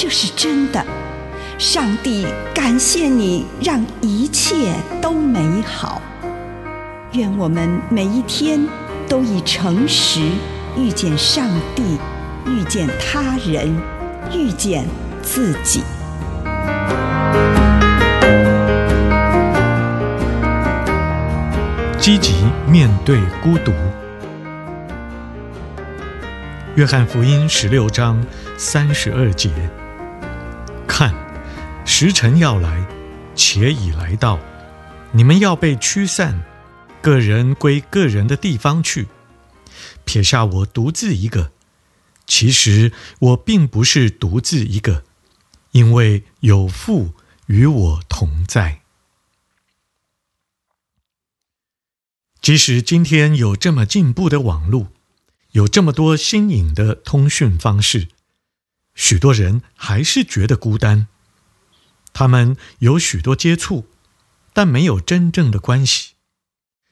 [0.00, 0.80] 这是真的。
[1.58, 6.00] 上帝感谢你，让一切都美好。
[7.14, 8.64] 愿我们每一天
[9.08, 10.20] 都以诚实
[10.76, 11.98] 遇见上帝，
[12.46, 13.76] 遇见他人，
[14.32, 14.86] 遇见
[15.20, 15.82] 自己。
[21.98, 22.34] 积极
[22.68, 23.72] 面对孤独。
[26.76, 28.24] 约翰福音十六章
[28.56, 29.50] 三十二节：
[32.00, 32.86] 时辰要来，
[33.34, 34.38] 且已来到，
[35.10, 36.44] 你们要被驱散，
[37.02, 39.08] 各人归各人的地方去，
[40.04, 41.50] 撇下我独自一个。
[42.24, 45.02] 其实我并不是独自一个，
[45.72, 47.14] 因为有父
[47.46, 48.82] 与我同在。
[52.40, 54.92] 即使今天有这么进步的网络，
[55.50, 58.06] 有这么多新颖的通讯方式，
[58.94, 61.08] 许多人还是觉得孤单。
[62.12, 63.88] 他们有许多接触，
[64.52, 66.14] 但没有真正的关系。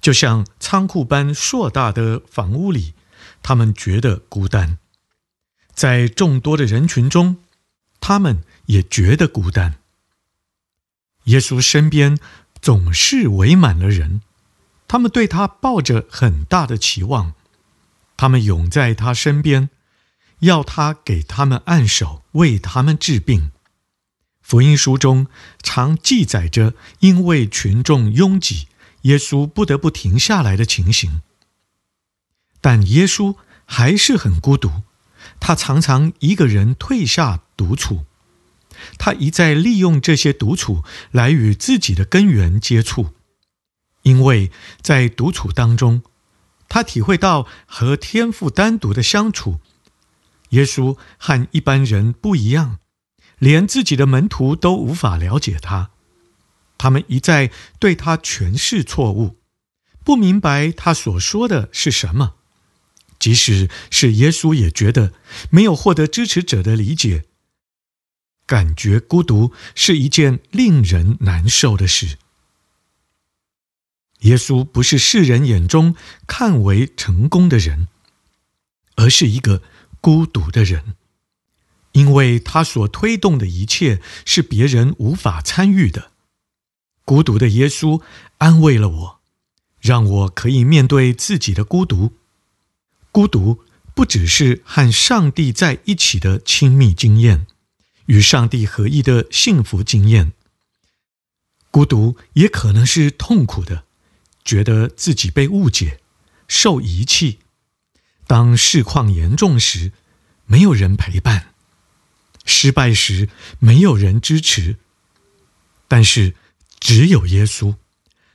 [0.00, 2.94] 就像仓库般硕大的房屋里，
[3.42, 4.78] 他们觉得孤单。
[5.74, 7.38] 在众多的人群中，
[8.00, 9.78] 他们也觉得孤单。
[11.24, 12.18] 耶稣身边
[12.60, 14.22] 总是围满了人。
[14.86, 17.34] 他们对他抱着很大的期望，
[18.16, 19.68] 他们涌在他身边，
[20.38, 23.52] 要他给他们按手，为他们治病。
[24.48, 25.26] 福音书中
[25.62, 28.66] 常记载着，因为群众拥挤，
[29.02, 31.20] 耶稣不得不停下来的情形。
[32.62, 33.36] 但耶稣
[33.66, 34.70] 还是很孤独，
[35.38, 38.06] 他常常一个人退下独处，
[38.96, 43.10] 他一再利用这些独处来与自己的根源接触。
[44.00, 46.02] 因为在独处当中，
[46.70, 49.60] 他体会到和天父单独的相处。
[50.48, 52.78] 耶稣和一般人不一样，
[53.38, 55.90] 连自己的门徒都无法了解他。
[56.76, 59.36] 他们一再对他诠释错误，
[60.04, 62.34] 不明白他所说的是什么。
[63.18, 65.12] 即使是耶稣也觉得
[65.50, 67.24] 没有获得支持者的理解，
[68.46, 72.18] 感觉孤独是一件令人难受的事。
[74.20, 75.96] 耶稣不是世人眼中
[76.28, 77.88] 看为成功的人，
[78.94, 79.62] 而是一个
[80.00, 80.94] 孤独的人，
[81.98, 86.12] 因为他所推动的一切是别人无法参与的。
[87.04, 88.00] 孤独的耶稣
[88.38, 89.20] 安慰了我，
[89.80, 92.12] 让我可以面对自己的孤独。
[93.10, 93.64] 孤独
[93.96, 97.48] 不只是和上帝在一起的亲密经验，
[98.06, 100.32] 与上帝合一的幸福经验。
[101.72, 103.84] 孤独也可能是痛苦的。
[104.44, 106.00] 觉得自己被误解、
[106.46, 107.40] 受遗弃，
[108.26, 109.92] 当事况严重时，
[110.46, 111.52] 没有人陪伴；
[112.48, 113.28] 失败时，
[113.60, 114.76] 没有人支持。
[115.86, 116.34] 但是，
[116.80, 117.76] 只有耶稣，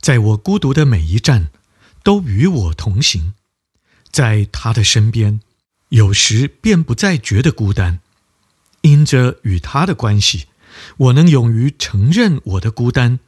[0.00, 1.48] 在我孤独的每一站，
[2.04, 3.34] 都与我同行。
[4.12, 5.40] 在他的身边，
[5.88, 7.98] 有时便不再觉得孤单。
[8.82, 10.46] 因着与他的关系，
[10.98, 13.18] 我能勇于承认我的孤单，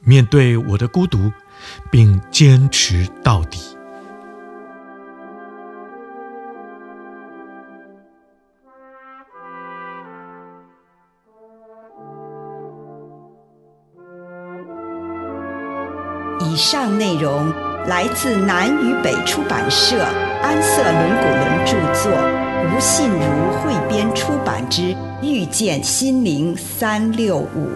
[0.00, 1.32] 面对我的孤独。
[1.90, 3.77] 并坚持到底。
[16.58, 17.50] 上内容
[17.86, 20.04] 来自南与北出版社
[20.42, 22.10] 安瑟伦古伦著作，
[22.66, 23.20] 吴信如
[23.62, 24.82] 汇编出版之
[25.22, 27.70] 《遇见心灵三六五》。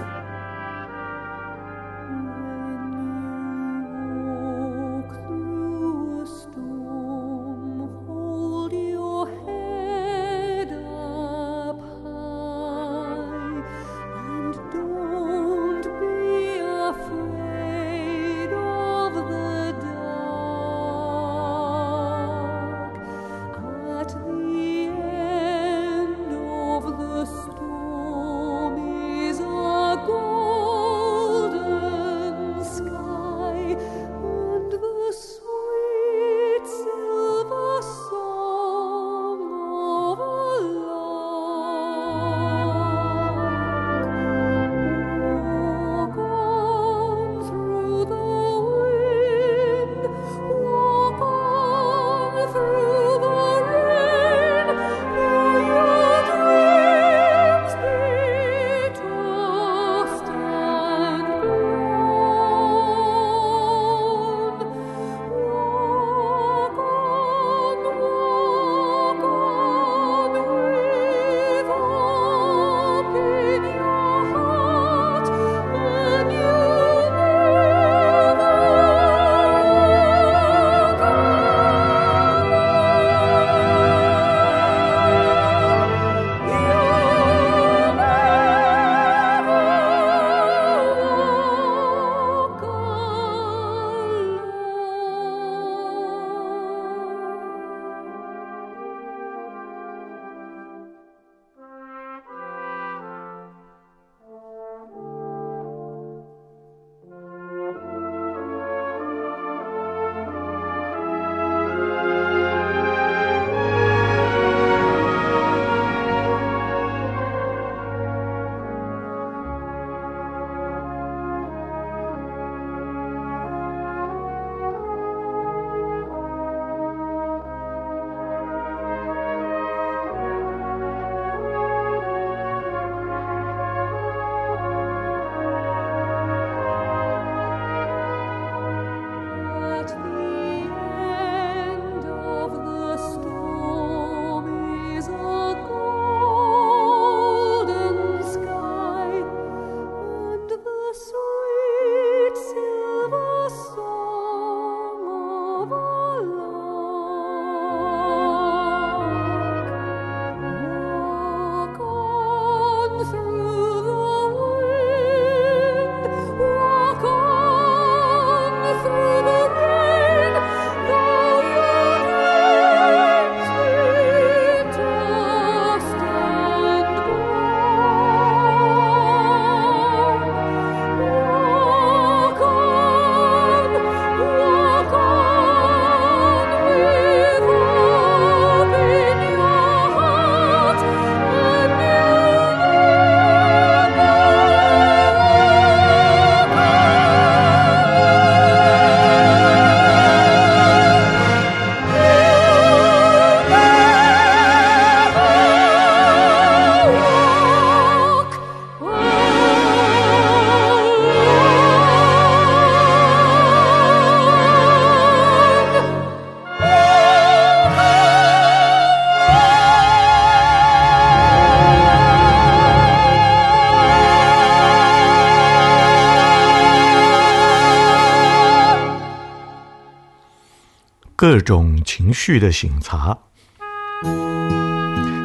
[231.22, 233.16] 各种情绪的省察。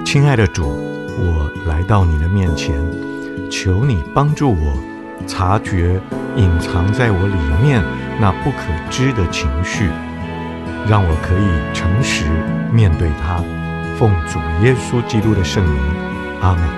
[0.05, 0.67] 亲爱的主，
[1.17, 2.71] 我来到你的面前，
[3.49, 4.77] 求你帮助我
[5.25, 5.99] 察觉
[6.35, 7.83] 隐藏在我里面
[8.21, 9.89] 那不可知的情绪，
[10.87, 12.25] 让我可以诚实
[12.71, 13.37] 面对它。
[13.97, 15.81] 奉主耶稣基督的圣名，
[16.41, 16.69] 阿门。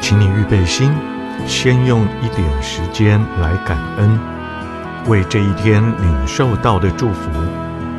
[0.00, 0.92] 请你预备心，
[1.44, 4.16] 先用一点时间来感恩，
[5.06, 7.30] 为这一天领受到的祝福，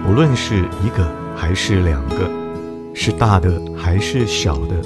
[0.08, 2.30] 无论是一个还是两个，
[2.94, 4.82] 是大的还是小的，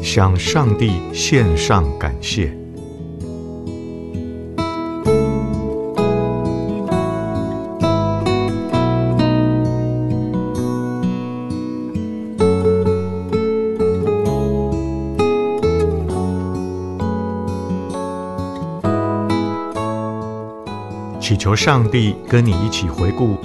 [0.00, 2.63] 向上帝献上感谢。
[21.44, 23.36] 求上帝跟你一起回顾，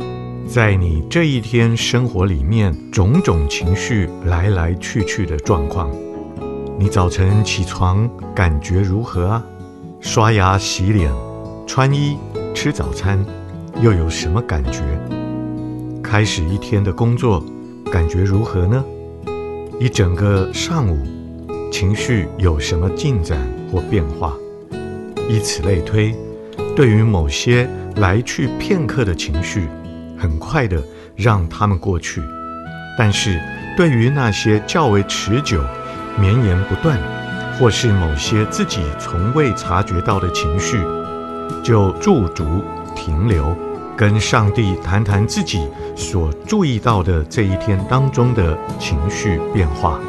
[0.48, 5.91] 在你这一天生活里面种种情绪来来去去的状况。
[6.77, 9.44] 你早晨起床感觉如何啊？
[10.00, 11.12] 刷牙、洗脸、
[11.68, 12.18] 穿衣、
[12.56, 13.20] 吃早餐，
[13.82, 14.79] 又有什么感觉？
[16.01, 17.44] 开始一天的工作，
[17.91, 18.82] 感觉如何呢？
[19.77, 20.98] 一整个上午，
[21.70, 23.38] 情绪有什么进展
[23.70, 24.38] 或变化？
[25.27, 26.15] 以此类推。
[26.75, 29.68] 对于某些来去片刻的情绪，
[30.18, 30.82] 很快的
[31.15, 32.22] 让他们过去；
[32.98, 33.39] 但是，
[33.75, 35.62] 对于那些较为持久、
[36.18, 36.98] 绵延不断，
[37.60, 40.77] 或是某些自己从未察觉到的情绪，
[41.62, 42.63] 就驻足
[42.96, 43.56] 停留，
[43.98, 50.00] 跟上帝谈谈自己所注意到的这一天当中的情绪变化。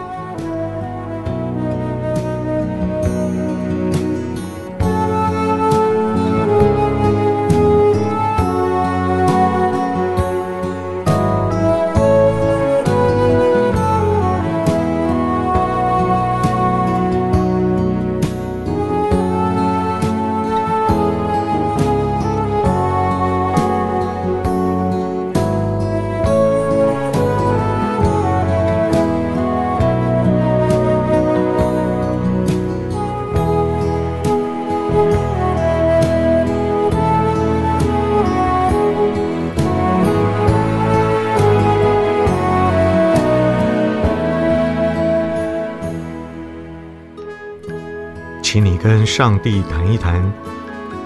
[48.82, 50.32] 跟上帝谈一谈，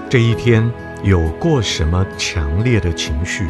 [0.09, 0.71] 这一天
[1.03, 3.49] 有过什么强烈的情绪？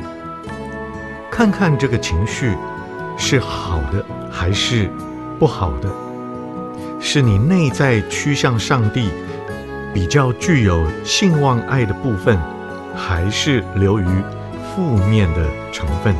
[1.31, 2.57] 看看这个情绪
[3.19, 4.91] 是好的还是
[5.39, 5.91] 不好的？
[6.99, 9.11] 是你内在趋向上帝
[9.93, 12.39] 比较具有信望爱的部分，
[12.97, 14.07] 还是流于
[14.75, 16.15] 负面的成分，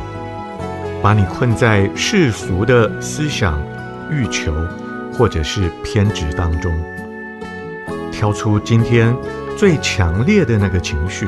[1.01, 3.59] 把你困在世俗的思想、
[4.11, 4.53] 欲求
[5.11, 6.71] 或者是偏执当中？
[8.15, 9.13] 挑出今天
[9.57, 11.27] 最强烈的那个情绪。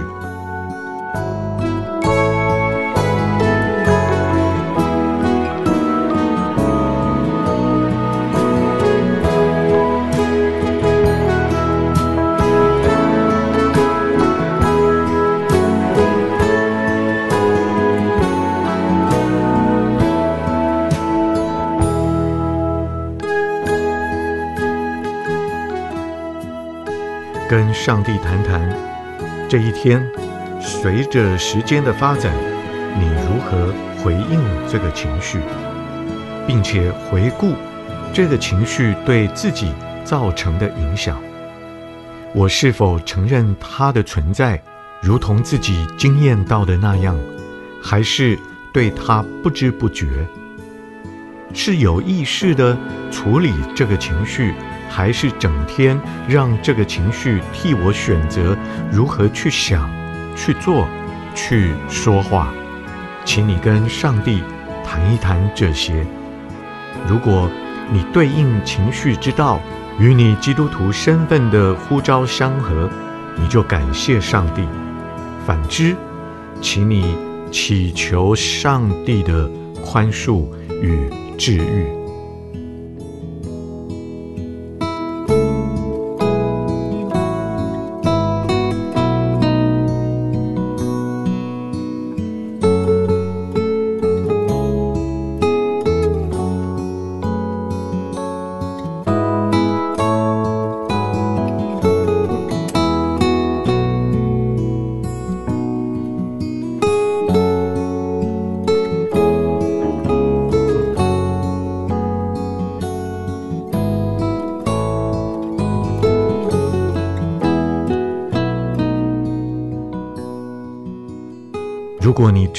[27.78, 28.68] 上帝谈谈，
[29.48, 30.04] 这一天，
[30.60, 32.34] 随着时间的发展，
[33.00, 33.72] 你如何
[34.04, 35.40] 回应这个情绪，
[36.46, 37.54] 并且回顾
[38.12, 39.72] 这个情绪对自己
[40.04, 41.18] 造成的影响。
[42.34, 44.62] 我是否承认它的存在，
[45.02, 47.16] 如同自己经验到的那样，
[47.82, 48.38] 还是
[48.74, 50.08] 对它不知不觉？
[51.54, 52.76] 是有意识地
[53.12, 54.54] 处理这个情绪？
[54.90, 58.58] 还是整天让这个情绪替我选择
[58.92, 59.90] 如何去想、
[60.36, 60.88] 去做、
[61.36, 62.54] 去说话，
[63.26, 64.42] 请你跟上帝
[64.84, 66.06] 谈一谈这些。
[67.08, 67.50] 如果
[67.92, 69.60] 你对应情绪之道
[70.00, 72.90] 与你基督徒身份的呼召相合，
[73.36, 74.64] 你就感谢上帝；
[75.46, 75.96] 反之，
[76.62, 77.16] 请你
[77.52, 79.50] 祈求上帝的
[79.84, 80.46] 宽恕
[80.82, 81.88] 与治愈。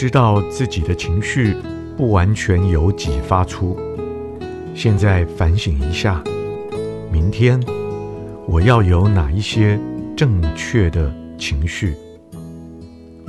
[0.00, 1.56] 知道自己的情绪
[1.96, 3.76] 不完全由己发出，
[4.72, 6.22] 现在反省一下，
[7.10, 7.60] 明天
[8.46, 9.76] 我要有哪一些
[10.16, 11.96] 正确的情绪？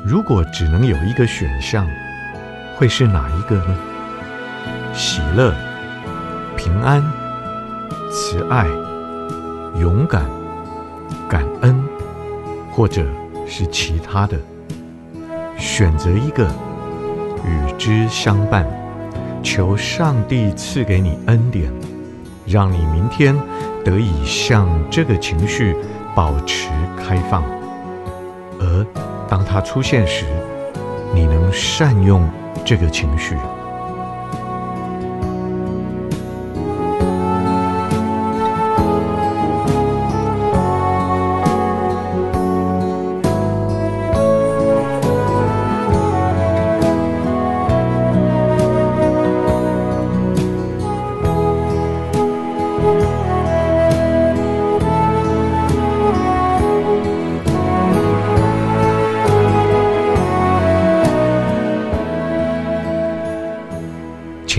[0.06, 1.88] 如果只能有一个选项，
[2.78, 3.76] 会是哪一个呢？
[4.94, 5.52] 喜乐、
[6.56, 7.04] 平安、
[8.12, 8.68] 慈爱、
[9.80, 10.24] 勇敢、
[11.28, 11.84] 感恩，
[12.72, 13.04] 或者
[13.48, 14.40] 是其他的？
[15.60, 16.48] 选择一个，
[17.46, 18.66] 与之相伴，
[19.44, 21.72] 求上帝赐给你恩典，
[22.48, 23.36] 让你明天
[23.84, 25.76] 得以向这个情绪
[26.16, 27.44] 保持开放，
[28.60, 28.86] 而
[29.28, 30.26] 当它出现时，
[31.14, 32.28] 你能善用
[32.64, 33.36] 这个情绪。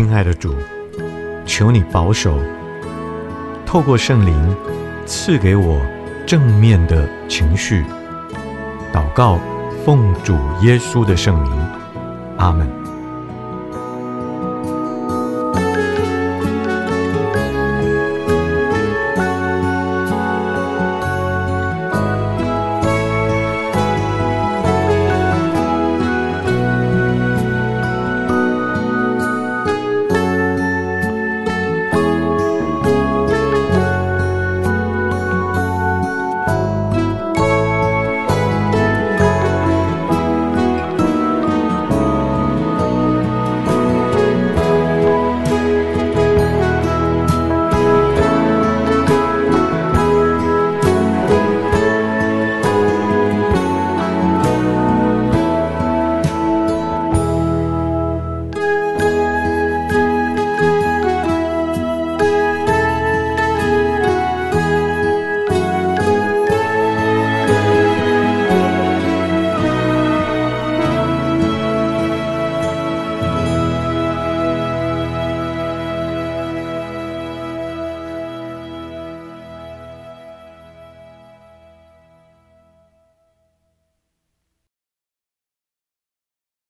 [0.02, 0.54] 亲爱的主，
[1.44, 2.38] 求你保守，
[3.66, 4.56] 透过圣灵
[5.04, 5.78] 赐给我
[6.26, 7.84] 正面的情绪。
[8.94, 9.38] 祷告，
[9.84, 11.52] 奉主耶稣的圣名，
[12.38, 12.79] 阿门。